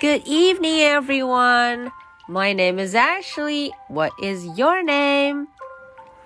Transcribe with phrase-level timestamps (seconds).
[0.00, 1.92] Good evening, everyone.
[2.28, 3.72] My name is Ashley.
[3.88, 5.48] What is your name?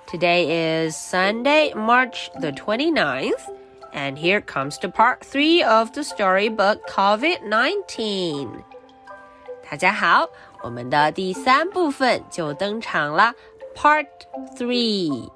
[0.07, 3.51] Today is Sunday, March the 29th,
[3.93, 8.63] and here comes to part 3 of the storybook COVID-19.
[9.69, 10.29] 大家好，
[10.63, 13.35] 我们的第三部分就登场了，
[13.75, 14.07] Part
[14.57, 15.29] Three。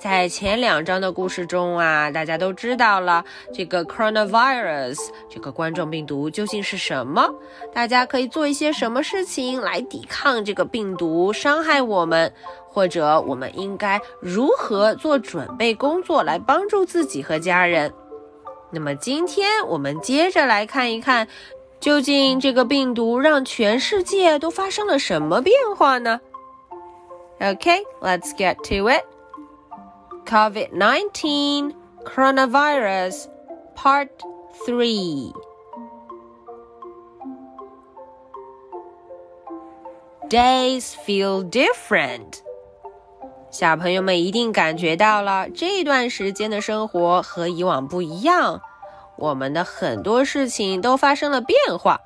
[0.00, 3.22] 在前两章的故事中啊，大家都知道了
[3.52, 4.96] 这个 coronavirus
[5.28, 7.28] 这个冠状病毒究竟是什么？
[7.74, 12.32] 大家可以做一些什么事情来抵抗这个病毒伤害我们？
[12.66, 17.92] 或者我们应该如何做准备工作来帮助自己和家人？
[18.70, 21.28] 那么今天我们接着来看一看，
[21.78, 26.18] 究竟这个病毒让全世界都发生了什么变化呢
[27.40, 29.02] ？OK，let's get to it.
[30.25, 31.73] COVID 19
[32.03, 33.27] Coronavirus
[33.75, 34.09] Part
[34.65, 35.33] 3
[40.29, 42.41] Days feel different.
[43.51, 48.61] 小朋友们一定感觉到了，这段时间的生活和以往不一样。
[49.17, 52.01] 我们的很多事情都发生了变化。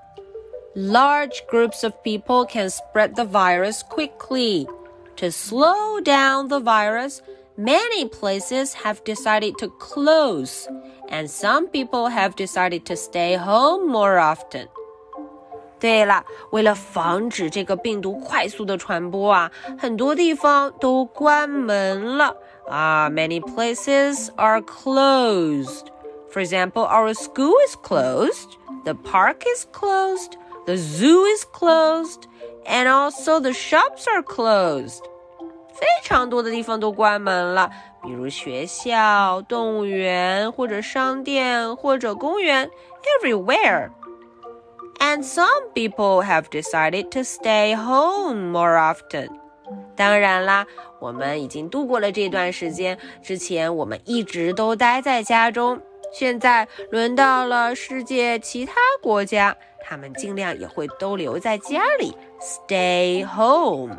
[0.75, 4.67] Large groups of people can spread the virus quickly.
[5.16, 7.19] To slow down the virus,
[7.58, 10.67] Many places have decided to close,
[11.09, 14.67] and some people have decided to stay home more often.
[15.80, 22.35] 对了，为了防止这个病毒快速的传播啊，很多地方都关门了
[22.67, 23.09] 啊。
[23.09, 25.88] Many places are closed.
[26.31, 30.33] For example, our school is closed, the park is closed,
[30.66, 32.23] the zoo is closed,
[32.66, 35.03] and also the shops are closed.
[35.75, 37.70] 非常多的地方都关门了，
[38.03, 42.70] 比如学校、动物园或者商店或者公园
[43.20, 43.91] ，everywhere。
[45.00, 49.28] And some people have decided to stay home more often。
[49.97, 50.66] 当然啦，
[51.00, 52.98] 我们已经度过了这段时间。
[53.22, 55.81] 之前我们一直都待在家中，
[56.12, 63.98] 现在轮到了世界其他国家，他们尽量也会都留在家里，stay home。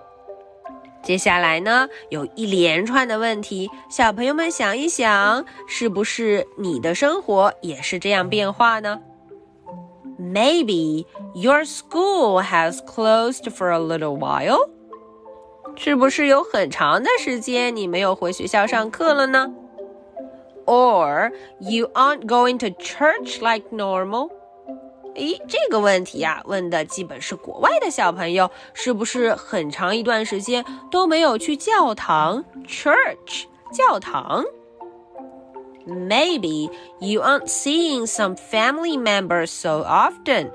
[1.05, 9.01] 接下来呢，有一连串的问题，小朋友们想一想，是不是你的生活也是这样变化呢？
[10.19, 14.69] Maybe your school has closed for a little while。
[15.77, 19.55] 是不是有很长的时间你没有回学校上课了呢？
[20.67, 24.31] Or you aren't going to church like normal。
[25.16, 34.44] 诶，这个问题呀，问的基本是国外的小朋友，是不是很长一段时间都没有去教堂 （church） 教堂
[35.88, 40.52] ？Maybe you aren't seeing some family members so often。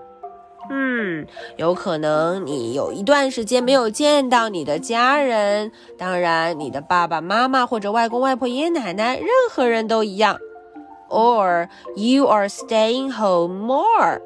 [0.68, 1.26] 嗯，
[1.56, 10.38] 有可能你有一段时间没有见到你的家人，当然，你的爸爸妈妈或者外公外婆、爷爷奶奶，任何人都一样。
[11.08, 14.20] Or you are staying home more。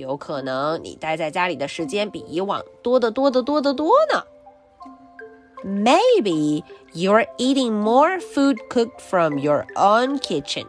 [0.00, 4.22] 有可能你待在家里的时间比以往多得多得多得多呢。
[5.64, 6.62] Maybe
[6.92, 10.66] you're eating more food cooked from your own kitchen。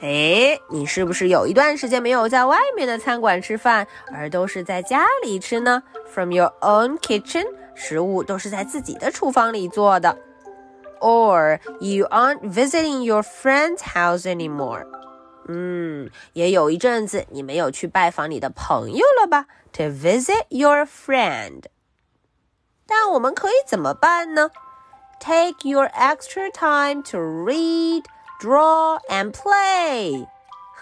[0.00, 5.82] 哎，你是不是有一段时间没有在外面的餐馆吃饭，而都是在家里吃呢？
[6.08, 7.44] From your own kitchen，
[7.76, 10.16] 食物都是在自己的厨房里做的。
[11.00, 14.86] Or you aren't visiting your friend's house anymore。
[15.48, 19.46] 嗯，也有一阵子你没有去拜访你的朋友了吧？
[19.72, 21.64] To visit your friend。
[22.86, 24.50] 但我们可以怎么办呢？
[25.18, 28.04] Take your extra time to read,
[28.40, 30.26] draw, and play.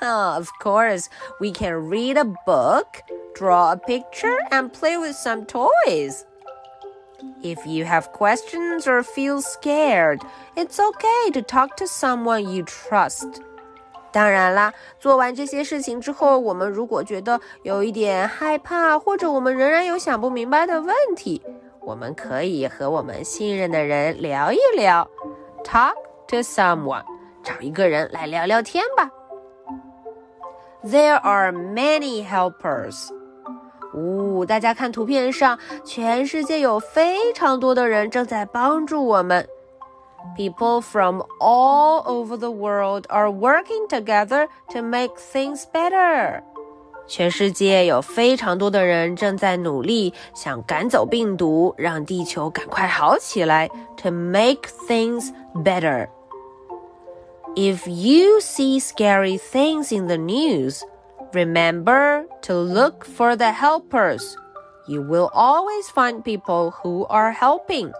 [0.03, 1.09] of course,
[1.41, 3.03] we can read a book,
[3.34, 6.25] draw a picture, and play with some toys.
[7.43, 10.23] If you have questions or feel scared,
[10.56, 13.43] it's okay to talk to someone you trust.
[14.16, 21.41] 当然啦，做完这些事情之后，我们如果觉得有一点害怕，或者我们仍然有想不明白的问题，
[21.82, 25.06] 我们可以和我们信任的人聊一聊
[25.66, 25.96] ，talk
[26.29, 27.03] to someone，
[27.44, 29.12] 找一个人来聊聊天吧。
[30.82, 33.09] There are many helpers。
[33.94, 39.46] 呜，大家看图片上，全世界有非常多的人正在帮助我们。
[40.37, 46.42] People from all over the world are working together to make things better.
[47.07, 53.69] 全世界有非常多的人正在努力，想赶走病毒，让地球赶快好起来。
[54.03, 56.09] To make things better.
[57.57, 60.83] If you see scary things in the news,
[61.33, 64.37] Remember to look for the helpers.
[64.89, 67.92] You will always find people who are helping.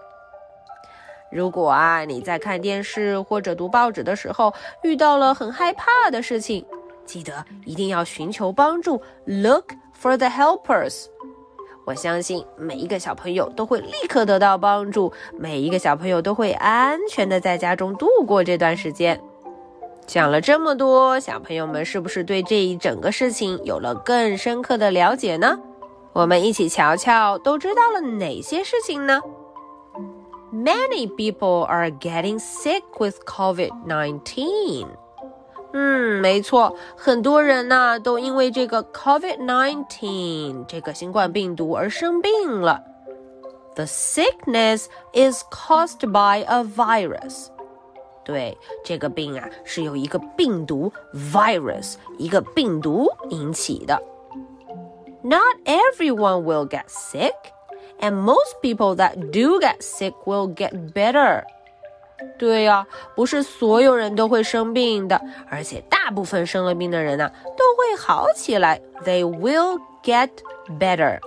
[1.30, 6.64] 如果啊你在看电视或者读报纸的时候遇到了很害怕的事情，
[7.04, 11.06] 记得一定要寻求帮助，look for the helpers。
[11.84, 19.20] 我相信每一个小朋友都会立刻得到帮助，每一个小朋友都会安全的在家中度过这段时间。
[20.04, 25.58] 讲了这么多，小朋友们是不是对这一整个事情有了更深刻的了解呢？
[26.12, 29.20] 我们一起瞧瞧，都知道了哪些事情呢
[30.55, 34.87] ？Many people are getting sick with COVID-19。
[35.73, 42.83] 嗯，没错，很多人呢都因为这个 COVID-19 这个新冠病毒而生病了。
[43.75, 47.47] The sickness is caused by a virus。
[48.25, 54.03] 对，这个病啊是由一个病毒 virus 一个病毒引起的。
[55.23, 57.31] Not everyone will get sick,
[57.99, 61.43] and most people that do get sick will get better.
[62.37, 62.85] 对呀，
[63.15, 68.79] 不是所有人都会生病的，而且大部分生了病的人呢、啊、都会好起来。
[69.03, 70.29] They will get
[70.79, 71.19] better.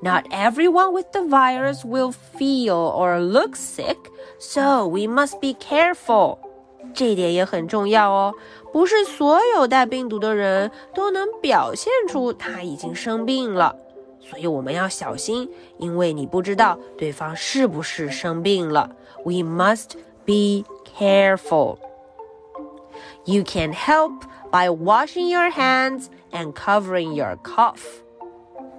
[0.00, 3.96] Not everyone with the virus will feel or look sick,
[4.38, 6.38] so we must be careful.
[6.94, 8.34] 这一点也很重要哦，
[8.72, 13.74] 不是所有带病毒的人都能表现出他已经生病了，
[14.29, 18.89] 所以我们要小心，因为你不知道对方是不是生病了。
[19.25, 19.91] We must
[20.25, 20.65] be
[20.97, 21.77] careful.
[23.25, 28.01] You can help by washing your hands and covering your cough.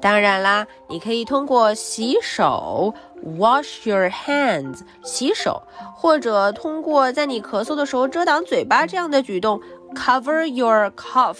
[0.00, 2.94] 当然啦，你可以通过洗手
[3.24, 5.62] （wash your hands） 洗手，
[5.96, 9.60] 或者通过在你咳嗽的时候遮挡嘴巴这样的举动
[9.94, 11.38] （cover your cough）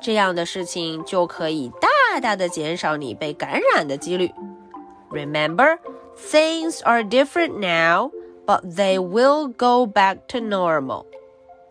[0.00, 1.88] 这样的事情，就可以大
[2.21, 4.31] 大的减少你被感染的几率。
[5.11, 5.77] Remember,
[6.31, 8.11] things are different now,
[8.45, 11.05] but they will go back to normal.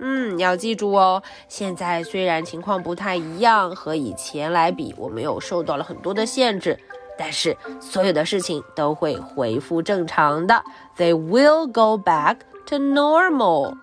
[0.00, 1.22] 嗯，要记住哦。
[1.48, 6.78] 现在虽然情况不太一样，和以前来比，我们又受到了很多的限制，
[7.18, 10.62] 但是所有的事情都会恢复正常的。
[10.96, 13.74] They will go back to normal.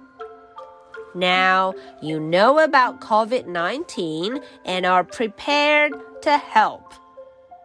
[1.14, 6.82] Now you know about COVID-19 and are prepared to help.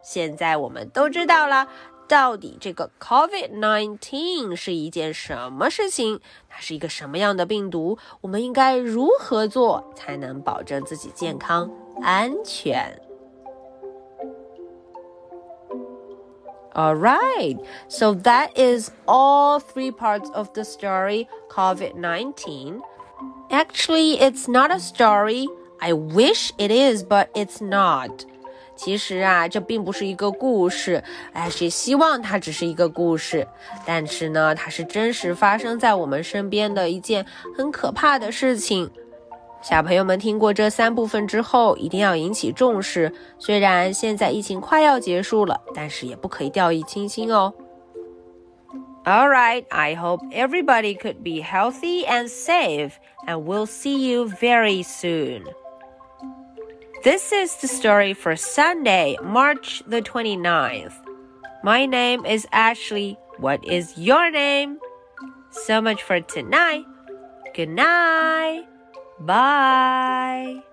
[0.02, 1.68] 现在我们都知道了。
[2.08, 6.18] 到底这个 COVID-19 是一件什么事情？
[6.48, 7.98] 它是一个什么样的病毒？
[8.20, 11.70] 我们应该如何做才能保证自己健康
[12.02, 13.00] 安全？
[16.72, 17.58] All right,
[17.88, 22.80] so that is all three parts of the story COVID-19.
[23.50, 25.46] Actually, it's not a story.
[25.80, 28.24] I wish it is, but it's not.
[28.75, 33.47] 其实啊，这并不是一个故事，哎，谁希望它只是一个故事？
[33.85, 37.25] 但是呢，它是真实发生在我们身边的一件
[37.57, 38.91] 很可怕的事情。
[39.61, 43.11] 小朋友们听过这三部分之后，一定要引起重视。
[43.39, 47.53] 虽然现在疫情快要结束了，但是也不可以掉以轻心哦。
[49.05, 52.93] All right, I hope everybody could be healthy and safe,
[53.25, 55.43] and we'll see you very soon.
[57.05, 60.95] This is the story for Sunday, March the 29th.
[61.63, 63.15] My name is Ashley.
[63.37, 64.79] What is your name?
[65.51, 66.83] So much for tonight.
[67.53, 68.65] Good night.
[69.19, 70.63] Bye.